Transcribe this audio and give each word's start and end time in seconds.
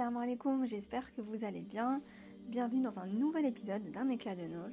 Salam 0.00 0.16
alaikum, 0.16 0.66
j'espère 0.66 1.12
que 1.12 1.20
vous 1.20 1.44
allez 1.44 1.60
bien. 1.60 2.00
Bienvenue 2.48 2.80
dans 2.80 2.98
un 2.98 3.06
nouvel 3.06 3.44
épisode 3.44 3.82
d'un 3.90 4.08
éclat 4.08 4.34
de 4.34 4.46
Nol. 4.46 4.72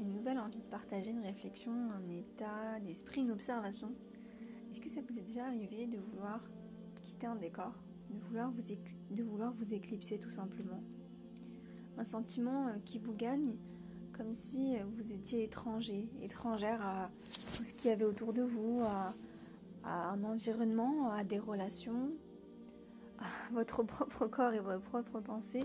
Une 0.00 0.12
nouvelle 0.12 0.40
envie 0.40 0.58
de 0.58 0.64
partager 0.64 1.12
une 1.12 1.20
réflexion, 1.20 1.70
un 1.70 2.10
état 2.10 2.80
d'esprit, 2.84 3.20
une 3.20 3.30
observation. 3.30 3.92
Est-ce 4.72 4.80
que 4.80 4.90
ça 4.90 5.02
vous 5.08 5.16
est 5.16 5.22
déjà 5.22 5.46
arrivé 5.46 5.86
de 5.86 5.98
vouloir 5.98 6.40
quitter 7.04 7.28
un 7.28 7.36
décor, 7.36 7.74
de 8.10 8.18
vouloir 8.18 8.50
vous, 8.50 8.62
de 9.14 9.22
vouloir 9.22 9.52
vous 9.52 9.72
éclipser 9.72 10.18
tout 10.18 10.32
simplement? 10.32 10.82
Un 11.96 12.04
sentiment 12.04 12.66
euh, 12.66 12.72
qui 12.84 12.98
vous 12.98 13.14
gagne 13.14 13.54
comme 14.14 14.34
si 14.34 14.74
euh, 14.74 14.80
vous 14.96 15.12
étiez 15.12 15.44
étranger, 15.44 16.08
étrangère 16.22 16.84
à 16.84 17.08
tout 17.56 17.62
ce 17.62 17.72
qu'il 17.72 17.90
y 17.90 17.92
avait 17.92 18.04
autour 18.04 18.32
de 18.32 18.42
vous, 18.42 18.82
à 18.82 19.14
un 20.10 20.24
environnement, 20.24 21.12
à 21.12 21.22
des 21.22 21.38
relations, 21.38 22.10
votre 23.52 23.82
propre 23.82 24.26
corps 24.26 24.52
et 24.52 24.60
votre 24.60 24.82
propre 24.82 25.20
pensée, 25.20 25.60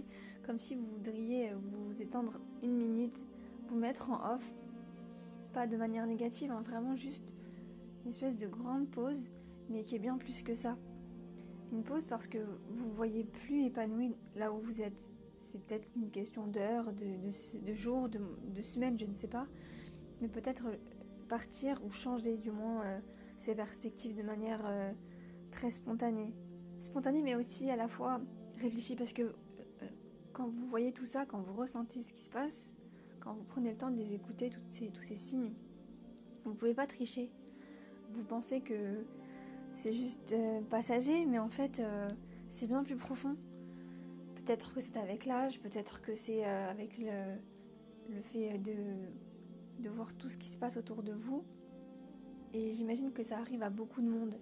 comme 0.46 0.59
si 0.59 0.76
vous 0.76 0.86
voudriez 0.86 1.52
vous 1.54 2.02
étendre 2.02 2.40
une 2.64 2.76
minute, 2.76 3.26
vous 3.68 3.78
mettre 3.78 4.09
en 4.12 4.36
off, 4.36 4.52
pas 5.54 5.68
de 5.68 5.78
manière 5.78 6.06
négative, 6.06 6.52
hein, 6.52 6.62
vraiment 6.66 6.95
juste 6.95 7.34
une 8.04 8.09
espèce 8.09 8.38
de 8.38 8.48
grande 8.48 8.90
pause, 8.90 9.32
mais 9.70 9.84
qui 9.84 9.95
est 9.95 10.00
bien 10.00 10.18
plus 10.18 10.44
que 10.44 10.56
ça. 10.56 10.78
Une 11.72 11.84
pause 11.84 12.06
parce 12.06 12.28
que 12.28 12.40
vous 12.70 12.88
ne 12.88 12.94
voyez 12.94 13.23
plus 13.23 13.66
épanoui 13.66 14.16
là 14.36 14.52
où 14.52 14.59
vous 14.59 14.81
êtes. 14.81 15.09
C'est 15.40 15.59
peut-être 15.66 15.88
une 15.95 16.09
question 16.09 16.48
d'heures, 16.48 16.92
de, 16.94 17.73
jours, 17.73 18.09
de, 18.09 18.62
semaines, 18.62 18.98
je 19.00 19.06
ne 19.06 19.14
sais 19.14 19.28
pas. 19.28 19.48
Mais 20.22 20.28
peut-être 20.28 20.66
partir 21.28 21.81
ou 21.84 21.92
changer 21.92 22.38
du 22.38 22.52
moins 22.52 22.84
euh, 22.84 23.00
ses 23.40 23.56
perspectives 23.56 24.16
de 24.16 24.23
manière 24.23 24.62
euh, 24.66 24.92
très 25.52 25.72
spontanée 25.72 26.34
spontané 26.81 27.21
mais 27.21 27.35
aussi 27.35 27.70
à 27.70 27.76
la 27.76 27.88
fois 27.88 28.20
réfléchi 28.58 28.95
parce 28.95 29.13
que 29.13 29.22
euh, 29.22 29.88
quand 30.34 30.48
vous 30.48 30.67
voyez 30.67 30.91
tout 30.91 31.05
ça, 31.05 31.26
quand 31.26 31.39
vous 31.39 31.53
ressentez 31.53 32.03
ce 32.03 32.14
qui 32.14 32.22
se 32.22 32.30
passe, 32.30 32.75
quand 33.19 33.33
vous 33.33 33.44
prenez 33.44 33.72
le 33.72 33.78
temps 33.78 33.92
de 33.92 33.97
les 33.97 34.14
écouter, 34.14 34.50
tous 34.50 35.02
ces 35.02 35.16
signes, 35.16 35.53
vous 36.44 36.52
ne 36.52 36.56
pouvez 36.56 36.73
pas 36.73 36.88
tricher. 36.88 37.30
Vous 38.11 38.23
pensez 38.23 38.61
que 38.61 39.06
c'est 39.75 39.94
juste 39.94 40.33
euh, 40.33 40.61
passager, 40.69 41.25
mais 41.25 41.39
en 41.39 41.50
fait 41.50 41.80
euh, 41.80 42.08
c'est 42.50 42.67
bien 42.67 42.84
plus 42.84 42.97
profond. 42.97 43.36
Peut-être 44.36 44.73
que 44.73 44.81
c'est 44.81 44.97
avec 44.97 45.25
l'âge, 45.25 45.59
peut-être 45.59 46.02
que 46.02 46.16
c'est 46.16 46.44
avec 46.44 46.97
le, 46.97 48.22
fait 48.23 48.58
de 48.58 49.89
voir 49.89 50.13
tout 50.16 50.30
ce 50.30 50.38
qui 50.38 50.50
se 50.50 50.58
passe 50.58 50.78
autour 50.78 51.03
de 51.03 51.13
vous. 51.13 51.45
Et 52.53 52.72
j'imagine 52.72 53.11
que 53.13 53.23
ça 53.23 53.38
arrive 53.38 53.63
à 53.63 53.69
beaucoup 53.69 54.02
de 54.02 54.09
monde. 54.09 54.36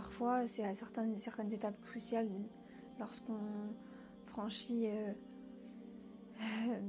Parfois, 0.00 0.46
c'est 0.46 0.64
à 0.64 0.74
certaines, 0.74 1.52
étapes 1.52 1.78
cruciales 1.82 2.30
lorsqu'on 2.98 3.36
franchit 4.28 4.86
euh, 4.86 5.12
euh, 6.40 6.80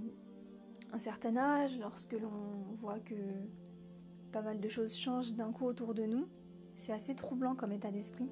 un 0.94 0.98
certain 0.98 1.36
âge, 1.36 1.78
lorsque 1.78 2.14
l'on 2.14 2.74
voit 2.78 3.02
que 3.02 3.16
pas 4.32 4.42
mal 4.42 4.62
de 4.62 4.70
choses 4.70 4.96
changent 4.96 5.34
d'un 5.34 5.52
coup 5.52 5.66
autour 5.66 5.94
de 5.94 6.04
nous. 6.04 6.26
C'est 6.78 6.94
assez 6.94 7.14
troublant 7.14 7.54
comme 7.54 7.74
état 7.74 7.92
d'esprit. 7.92 8.30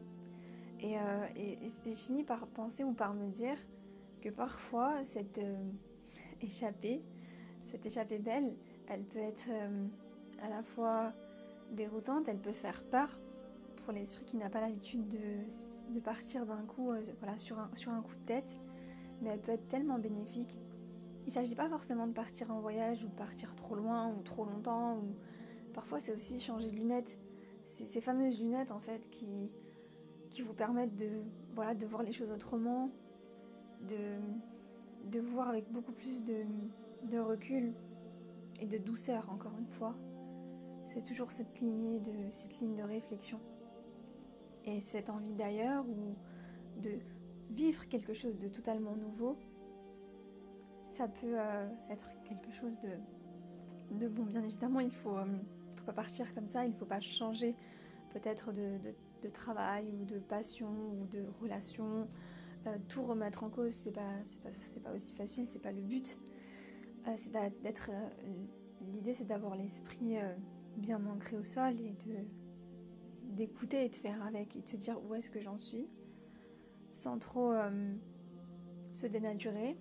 Et, 0.79 0.97
euh, 0.97 1.27
je 1.85 1.91
finis 1.91 2.23
par 2.23 2.47
penser 2.47 2.85
ou 2.85 2.93
par 2.93 3.13
me 3.13 3.27
dire 3.27 3.57
que 4.21 4.29
parfois 4.29 5.03
cette 5.03 5.41
échappée, 6.41 7.03
cette 7.65 7.85
échappée 7.85 8.19
belle, 8.19 8.55
elle 8.87 9.03
peut 9.03 9.19
être 9.19 9.49
à 10.41 10.47
la 10.47 10.63
fois 10.63 11.11
déroutante, 11.73 12.29
elle 12.29 12.39
peut 12.39 12.53
faire 12.53 12.81
peur, 12.83 13.19
pour 13.89 13.97
l'esprit 13.97 14.23
qui 14.23 14.37
n'a 14.37 14.51
pas 14.51 14.61
l'habitude 14.61 15.07
de, 15.07 15.99
partir 16.01 16.45
d'un 16.45 16.61
coup 16.61 16.91
euh, 16.91 17.01
voilà, 17.17 17.39
sur, 17.39 17.57
un, 17.57 17.71
sur 17.73 17.91
un 17.91 18.03
coup 18.03 18.13
de 18.13 18.25
tête, 18.27 18.59
mais 19.19 19.31
elle 19.31 19.39
peut 19.39 19.51
être 19.51 19.67
tellement 19.67 19.97
bénéfique. 19.97 20.59
Il 21.23 21.29
ne 21.29 21.31
s'agit 21.31 21.55
pas 21.55 21.67
forcément 21.67 22.05
de 22.05 22.13
partir 22.13 22.51
en 22.51 22.59
voyage 22.59 23.03
ou 23.03 23.07
de 23.07 23.15
partir 23.15 23.55
trop 23.55 23.73
loin 23.73 24.13
ou 24.13 24.21
trop 24.21 24.45
longtemps. 24.45 24.97
Ou... 24.97 25.15
Parfois, 25.73 25.99
c'est 25.99 26.13
aussi 26.13 26.39
changer 26.39 26.69
de 26.69 26.75
lunettes. 26.75 27.17
C'est 27.65 27.87
ces 27.87 27.99
fameuses 27.99 28.39
lunettes 28.39 28.69
en 28.69 28.79
fait 28.79 29.09
qui, 29.09 29.49
qui 30.29 30.43
vous 30.43 30.53
permettent 30.53 30.95
de, 30.95 31.23
voilà, 31.55 31.73
de 31.73 31.87
voir 31.87 32.03
les 32.03 32.11
choses 32.11 32.29
autrement, 32.29 32.91
de, 33.87 34.19
de 35.09 35.19
voir 35.19 35.49
avec 35.49 35.67
beaucoup 35.71 35.93
plus 35.93 36.23
de, 36.25 36.43
de 37.09 37.17
recul 37.17 37.73
et 38.61 38.67
de 38.67 38.77
douceur, 38.77 39.27
encore 39.31 39.57
une 39.57 39.69
fois. 39.69 39.95
C'est 40.89 41.03
toujours 41.03 41.31
cette 41.31 41.59
lignée 41.59 41.99
de, 41.99 42.29
cette 42.29 42.59
ligne 42.59 42.75
de 42.75 42.83
réflexion 42.83 43.39
et 44.69 44.81
cette 44.81 45.09
envie 45.09 45.33
d'ailleurs 45.33 45.85
ou 45.87 46.15
de 46.81 46.91
vivre 47.49 47.87
quelque 47.87 48.13
chose 48.13 48.37
de 48.37 48.47
totalement 48.47 48.95
nouveau, 48.95 49.37
ça 50.93 51.07
peut 51.07 51.39
euh, 51.39 51.67
être 51.89 52.09
quelque 52.23 52.51
chose 52.51 52.77
de, 52.81 54.07
bon. 54.07 54.23
Bien 54.23 54.43
évidemment, 54.43 54.79
il 54.79 54.87
ne 54.87 54.91
faut, 54.91 55.17
euh, 55.17 55.25
faut, 55.77 55.85
pas 55.85 55.93
partir 55.93 56.33
comme 56.35 56.47
ça, 56.47 56.65
il 56.65 56.71
ne 56.71 56.75
faut 56.75 56.85
pas 56.85 56.99
changer 56.99 57.55
peut-être 58.11 58.51
de, 58.51 59.29
travail 59.29 59.85
ou 59.99 60.05
de 60.05 60.19
passion 60.19 60.69
ou 60.69 61.05
de 61.07 61.25
relation. 61.41 62.07
Euh, 62.67 62.75
tout 62.89 63.03
remettre 63.03 63.43
en 63.43 63.49
cause, 63.49 63.71
c'est 63.71 63.91
pas, 63.91 64.01
pas, 64.43 64.49
pas 64.83 64.93
aussi 64.93 65.15
facile, 65.15 65.47
c'est 65.47 65.61
pas 65.61 65.71
le 65.71 65.81
but. 65.81 66.19
c'est 67.15 67.31
d'être, 67.31 67.91
l'idée, 68.91 69.13
c'est 69.13 69.27
d'avoir 69.27 69.55
l'esprit 69.55 70.17
bien 70.75 71.05
ancré 71.05 71.37
au 71.37 71.43
sol 71.43 71.79
et 71.79 71.95
de 72.05 72.17
d'écouter 73.29 73.85
et 73.85 73.89
de 73.89 73.95
faire 73.95 74.21
avec 74.25 74.55
et 74.55 74.61
de 74.61 74.67
se 74.67 74.77
dire 74.77 74.99
où 75.05 75.15
est-ce 75.15 75.29
que 75.29 75.39
j'en 75.39 75.57
suis 75.57 75.87
sans 76.91 77.19
trop 77.19 77.51
euh, 77.51 77.93
se 78.91 79.07
dénaturer 79.07 79.77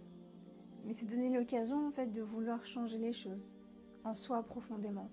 mais 0.85 0.93
se 0.93 1.07
donner 1.07 1.31
l'occasion 1.31 1.87
en 1.87 1.91
fait 1.91 2.07
de 2.07 2.23
vouloir 2.23 2.65
changer 2.67 2.99
les 2.99 3.13
choses 3.13 3.51
en 4.05 4.15
soi 4.15 4.43
profondément 4.43 5.11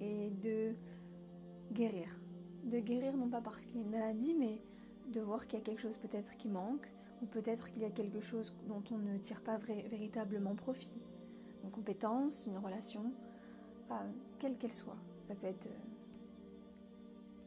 et 0.00 0.30
de 0.30 0.74
guérir. 1.72 2.18
De 2.64 2.78
guérir 2.78 3.16
non 3.16 3.28
pas 3.28 3.40
parce 3.40 3.66
qu'il 3.66 3.76
y 3.76 3.82
a 3.82 3.86
une 3.86 3.90
maladie 3.90 4.34
mais 4.34 4.60
de 5.12 5.20
voir 5.20 5.46
qu'il 5.46 5.58
y 5.58 5.62
a 5.62 5.64
quelque 5.64 5.80
chose 5.80 5.96
peut-être 5.98 6.36
qui 6.36 6.48
manque 6.48 6.90
ou 7.22 7.26
peut-être 7.26 7.70
qu'il 7.70 7.82
y 7.82 7.84
a 7.84 7.90
quelque 7.90 8.20
chose 8.20 8.54
dont 8.66 8.82
on 8.90 8.98
ne 8.98 9.16
tire 9.18 9.40
pas 9.42 9.56
véritablement 9.58 10.54
profit. 10.54 10.90
Une 11.62 11.70
compétence, 11.70 12.46
une 12.46 12.58
relation 12.58 13.12
euh, 13.90 13.94
quelle 14.38 14.56
qu'elle 14.56 14.72
soit. 14.72 14.96
Ça 15.28 15.34
peut 15.34 15.46
être 15.46 15.66
euh, 15.66 15.91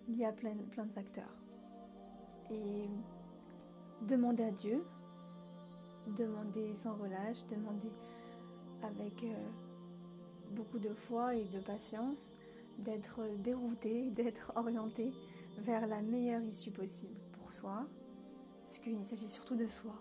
il 0.07 0.17
y 0.17 0.25
a 0.25 0.31
plein, 0.31 0.55
plein 0.71 0.85
de 0.85 0.91
facteurs. 0.91 1.35
Et 2.51 2.89
demander 4.01 4.43
à 4.43 4.51
Dieu, 4.51 4.83
demander 6.15 6.75
sans 6.75 6.95
relâche, 6.95 7.37
demander 7.49 7.91
avec 8.83 9.23
euh, 9.23 9.49
beaucoup 10.51 10.79
de 10.79 10.93
foi 10.93 11.35
et 11.35 11.45
de 11.45 11.59
patience, 11.59 12.33
d'être 12.79 13.21
dérouté, 13.39 14.09
d'être 14.11 14.51
orienté 14.55 15.11
vers 15.59 15.87
la 15.87 16.01
meilleure 16.01 16.43
issue 16.43 16.71
possible 16.71 17.15
pour 17.33 17.51
soi, 17.53 17.87
parce 18.65 18.79
qu'il 18.79 19.03
s'agit 19.05 19.29
surtout 19.29 19.55
de 19.55 19.67
soi. 19.67 19.95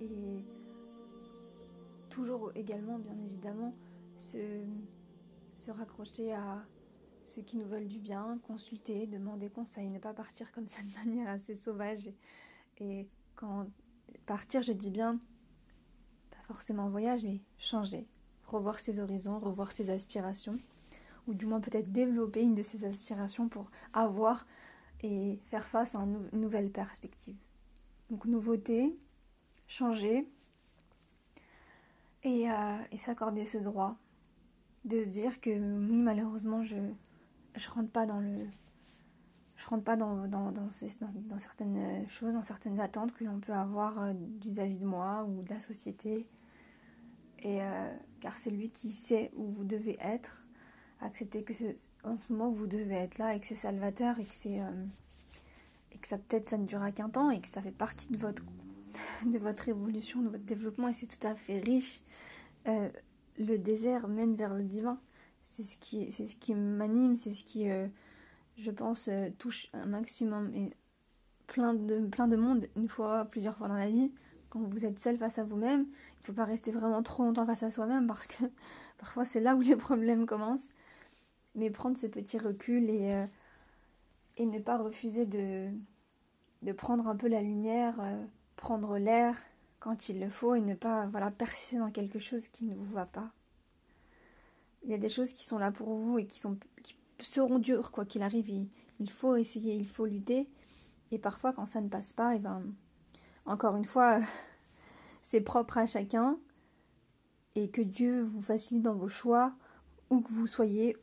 Et 0.00 0.44
toujours 2.10 2.52
également, 2.54 2.98
bien 2.98 3.18
évidemment, 3.24 3.74
se, 4.18 4.62
se 5.56 5.70
raccrocher 5.70 6.34
à 6.34 6.66
ceux 7.28 7.42
qui 7.42 7.56
nous 7.56 7.66
veulent 7.66 7.88
du 7.88 7.98
bien, 7.98 8.38
consulter, 8.46 9.06
demander 9.06 9.48
conseil, 9.48 9.88
ne 9.88 9.98
pas 9.98 10.12
partir 10.12 10.50
comme 10.52 10.66
ça 10.66 10.82
de 10.82 10.92
manière 11.06 11.28
assez 11.28 11.56
sauvage. 11.56 12.10
Et, 12.78 13.06
quand 13.34 13.66
partir, 14.24 14.62
je 14.62 14.72
dis 14.72 14.90
bien, 14.90 15.18
pas 16.30 16.42
forcément 16.46 16.84
en 16.84 16.88
voyage, 16.88 17.24
mais 17.24 17.40
changer, 17.58 18.06
revoir 18.46 18.80
ses 18.80 19.00
horizons, 19.00 19.38
revoir 19.38 19.72
ses 19.72 19.90
aspirations, 19.90 20.58
ou 21.26 21.34
du 21.34 21.46
moins 21.46 21.60
peut-être 21.60 21.92
développer 21.92 22.42
une 22.42 22.54
de 22.54 22.62
ses 22.62 22.84
aspirations 22.84 23.48
pour 23.48 23.70
avoir 23.92 24.46
et 25.02 25.38
faire 25.50 25.66
face 25.66 25.94
à 25.94 25.98
une 25.98 26.28
nouvelle 26.32 26.70
perspective. 26.70 27.36
Donc 28.10 28.24
nouveauté, 28.24 28.96
changer 29.66 30.26
et, 32.22 32.50
euh, 32.50 32.78
et 32.90 32.96
s'accorder 32.96 33.44
ce 33.44 33.58
droit 33.58 33.96
de 34.84 35.04
dire 35.04 35.40
que 35.40 35.50
oui 35.50 36.00
malheureusement 36.00 36.62
je, 36.62 36.76
je 37.56 37.70
rentre 37.70 37.90
pas 37.90 38.06
dans 38.06 38.20
le 38.20 38.46
je 39.56 39.66
rentre 39.66 39.84
pas 39.84 39.96
dans, 39.96 40.28
dans, 40.28 40.52
dans, 40.52 40.70
certaines 40.70 42.08
choses, 42.08 42.34
dans 42.34 42.42
certaines 42.42 42.78
attentes 42.78 43.14
que 43.14 43.24
l'on 43.24 43.40
peut 43.40 43.54
avoir 43.54 43.98
euh, 44.00 44.12
vis-à-vis 44.40 44.78
de 44.78 44.84
moi 44.84 45.24
ou 45.24 45.42
de 45.42 45.48
la 45.48 45.60
société. 45.60 46.26
Et 47.38 47.62
euh, 47.62 47.96
car 48.20 48.36
c'est 48.38 48.50
lui 48.50 48.70
qui 48.70 48.90
sait 48.90 49.30
où 49.34 49.50
vous 49.50 49.64
devez 49.64 49.96
être. 50.00 50.42
Accepter 51.00 51.42
que 51.42 51.52
en 52.04 52.16
ce 52.16 52.32
moment 52.32 52.50
vous 52.50 52.66
devez 52.66 52.94
être 52.94 53.18
là 53.18 53.34
et 53.34 53.40
que 53.40 53.46
c'est 53.46 53.54
salvateur 53.54 54.18
et 54.18 54.24
que 54.24 54.32
c'est 54.32 54.62
euh, 54.62 54.84
et 55.92 55.98
que 55.98 56.08
ça 56.08 56.16
peut-être 56.16 56.48
ça 56.48 56.56
ne 56.56 56.64
durera 56.64 56.90
qu'un 56.90 57.10
temps 57.10 57.30
et 57.30 57.38
que 57.38 57.48
ça 57.48 57.60
fait 57.60 57.70
partie 57.70 58.08
de 58.08 58.16
votre 58.16 58.42
de 59.26 59.38
votre 59.38 59.68
évolution, 59.68 60.22
de 60.22 60.28
votre 60.30 60.44
développement 60.44 60.88
et 60.88 60.94
c'est 60.94 61.06
tout 61.06 61.26
à 61.26 61.34
fait 61.34 61.60
riche. 61.60 62.00
le 62.66 63.58
désert 63.58 64.08
mène 64.08 64.34
vers 64.36 64.54
le 64.54 64.64
divin 64.64 64.98
c'est 65.56 65.64
ce 65.64 65.78
qui, 65.78 66.12
ce 66.12 66.36
qui 66.36 66.54
m'anime, 66.54 67.16
c'est 67.16 67.34
ce 67.34 67.44
qui, 67.44 67.70
euh, 67.70 67.86
je 68.58 68.70
pense, 68.70 69.08
euh, 69.08 69.30
touche 69.38 69.68
un 69.72 69.86
maximum 69.86 70.52
et 70.54 70.70
plein 71.46 71.72
de, 71.72 72.06
plein 72.06 72.28
de 72.28 72.36
monde 72.36 72.68
une 72.76 72.88
fois, 72.88 73.24
plusieurs 73.26 73.56
fois 73.56 73.68
dans 73.68 73.76
la 73.76 73.88
vie. 73.88 74.12
Quand 74.50 74.60
vous 74.60 74.84
êtes 74.84 74.98
seul 75.00 75.16
face 75.16 75.38
à 75.38 75.44
vous-même, 75.44 75.82
il 75.82 76.20
ne 76.20 76.26
faut 76.26 76.32
pas 76.34 76.44
rester 76.44 76.72
vraiment 76.72 77.02
trop 77.02 77.22
longtemps 77.22 77.46
face 77.46 77.62
à 77.62 77.70
soi-même 77.70 78.06
parce 78.08 78.26
que 78.26 78.44
parfois 78.98 79.24
c'est 79.24 79.40
là 79.40 79.56
où 79.56 79.62
les 79.62 79.76
problèmes 79.76 80.26
commencent. 80.26 80.68
Mais 81.54 81.70
prendre 81.70 81.96
ce 81.96 82.06
petit 82.06 82.38
recul 82.38 82.90
et, 82.90 83.14
euh, 83.14 83.26
ne 84.44 84.58
pas 84.58 84.76
refuser 84.76 85.24
de, 85.24 85.70
prendre 86.74 87.08
un 87.08 87.16
peu 87.16 87.28
la 87.28 87.40
lumière, 87.40 87.94
prendre 88.56 88.98
l'air 88.98 89.38
quand 89.80 90.10
il 90.10 90.20
le 90.20 90.28
faut 90.28 90.54
et 90.54 90.60
ne 90.60 90.74
pas 90.74 91.06
voilà, 91.06 91.30
persister 91.30 91.78
dans 91.78 91.90
quelque 91.90 92.18
chose 92.18 92.46
qui 92.48 92.66
ne 92.66 92.74
vous 92.74 92.92
va 92.92 93.06
pas. 93.06 93.30
Il 94.86 94.92
y 94.92 94.94
a 94.94 94.98
des 94.98 95.08
choses 95.08 95.32
qui 95.32 95.44
sont 95.44 95.58
là 95.58 95.72
pour 95.72 95.94
vous 95.94 96.18
et 96.18 96.26
qui, 96.26 96.38
sont, 96.38 96.56
qui 96.82 96.96
seront 97.20 97.58
dures 97.58 97.90
quoi 97.90 98.04
qu'il 98.04 98.22
arrive. 98.22 98.48
Il, 99.00 99.10
faut 99.10 99.34
essayer, 99.34 99.74
il 99.74 99.88
faut 99.88 100.06
lutter. 100.06 100.48
Et 101.10 101.18
parfois 101.18 101.52
quand 101.52 101.66
ça 101.66 101.80
ne 101.80 101.88
passe 101.88 102.12
pas, 102.12 102.34
et 102.34 102.36
eh 102.36 102.38
ben, 102.38 102.62
encore 103.46 103.76
une 103.76 103.84
fois, 103.84 104.20
c'est 105.22 105.40
propre 105.40 105.78
à 105.78 105.86
chacun. 105.86 106.38
Et 107.56 107.68
que 107.68 107.82
Dieu 107.82 108.22
vous 108.22 108.40
facilite 108.40 108.82
dans 108.82 108.94
vos 108.94 109.08
choix, 109.08 109.52
où 110.10 110.20
que 110.20 110.30
vous 110.30 110.46
soyez, 110.46 110.96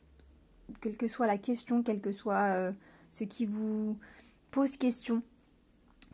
quelle 0.80 0.96
que 0.96 1.08
soit 1.08 1.26
la 1.26 1.36
question, 1.36 1.82
quel 1.82 2.00
que 2.00 2.12
soit 2.12 2.54
euh, 2.54 2.72
ce 3.10 3.24
qui 3.24 3.44
vous 3.44 3.98
pose 4.50 4.76
question 4.76 5.22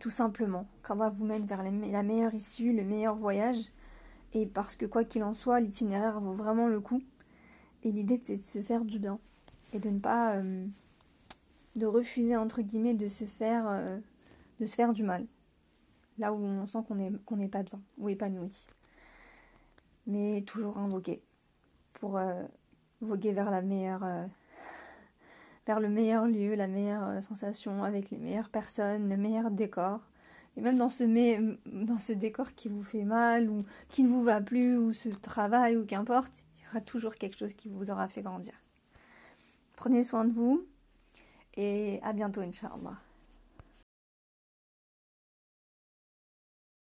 tout 0.00 0.10
simplement. 0.10 0.66
qu'Allah 0.82 1.10
vous 1.10 1.26
mène 1.26 1.44
vers 1.44 1.62
la 1.62 2.02
meilleure 2.02 2.34
issue, 2.34 2.72
le 2.72 2.84
meilleur 2.84 3.14
voyage. 3.14 3.58
Et 4.32 4.46
parce 4.46 4.74
que 4.74 4.86
quoi 4.86 5.04
qu'il 5.04 5.22
en 5.22 5.34
soit, 5.34 5.60
l'itinéraire 5.60 6.20
vaut 6.20 6.32
vraiment 6.32 6.66
le 6.66 6.80
coup. 6.80 7.02
Et 7.82 7.92
l'idée 7.92 8.20
c'est 8.22 8.38
de 8.38 8.46
se 8.46 8.62
faire 8.62 8.84
du 8.84 8.98
bien. 8.98 9.18
Et 9.72 9.78
de 9.78 9.90
ne 9.90 9.98
pas. 9.98 10.36
Euh, 10.36 10.66
de 11.76 11.86
refuser 11.86 12.36
entre 12.36 12.62
guillemets 12.62 12.94
de 12.94 13.08
se 13.08 13.24
faire. 13.24 13.68
Euh, 13.68 13.98
de 14.58 14.66
se 14.66 14.74
faire 14.74 14.92
du 14.92 15.02
mal. 15.02 15.26
Là 16.18 16.32
où 16.32 16.36
on 16.36 16.66
sent 16.66 16.78
qu'on 16.86 17.36
n'est 17.36 17.48
pas 17.48 17.62
bien 17.62 17.80
ou 17.98 18.08
épanoui. 18.08 18.66
Mais 20.06 20.42
toujours 20.46 20.78
invoquer. 20.78 21.22
Pour 21.94 22.18
euh, 22.18 22.42
voguer 23.00 23.32
vers 23.32 23.50
la 23.50 23.62
meilleure 23.62 24.04
le 25.78 25.88
meilleur 25.88 26.26
lieu, 26.26 26.56
la 26.56 26.66
meilleure 26.66 27.22
sensation, 27.22 27.84
avec 27.84 28.10
les 28.10 28.18
meilleures 28.18 28.48
personnes, 28.48 29.08
le 29.08 29.16
meilleur 29.16 29.50
décor. 29.50 30.00
Et 30.56 30.60
même 30.60 30.76
dans 30.76 30.90
ce, 30.90 31.04
dans 31.84 31.98
ce 31.98 32.12
décor 32.12 32.54
qui 32.54 32.68
vous 32.68 32.82
fait 32.82 33.04
mal 33.04 33.48
ou 33.48 33.64
qui 33.88 34.02
ne 34.02 34.08
vous 34.08 34.24
va 34.24 34.40
plus 34.40 34.76
ou 34.76 34.92
ce 34.92 35.10
travail 35.10 35.76
ou 35.76 35.86
qu'importe, 35.86 36.42
toujours 36.78 37.16
quelque 37.16 37.36
chose 37.36 37.54
qui 37.54 37.68
vous 37.68 37.90
aura 37.90 38.06
fait 38.06 38.22
grandir. 38.22 38.54
Prenez 39.74 40.04
soin 40.04 40.24
de 40.24 40.32
vous 40.32 40.64
et 41.56 41.98
à 42.02 42.12
bientôt, 42.12 42.42
Inch'Allah. 42.42 42.98